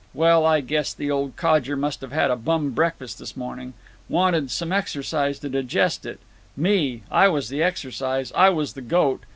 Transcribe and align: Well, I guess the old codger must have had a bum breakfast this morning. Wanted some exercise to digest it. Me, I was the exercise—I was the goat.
Well, 0.15 0.47
I 0.47 0.61
guess 0.61 0.95
the 0.95 1.11
old 1.11 1.35
codger 1.35 1.75
must 1.75 2.01
have 2.01 2.11
had 2.11 2.31
a 2.31 2.35
bum 2.35 2.71
breakfast 2.71 3.19
this 3.19 3.37
morning. 3.37 3.75
Wanted 4.09 4.49
some 4.49 4.71
exercise 4.71 5.37
to 5.37 5.49
digest 5.49 6.07
it. 6.07 6.19
Me, 6.57 7.03
I 7.11 7.27
was 7.27 7.49
the 7.49 7.61
exercise—I 7.61 8.49
was 8.49 8.73
the 8.73 8.81
goat. 8.81 9.21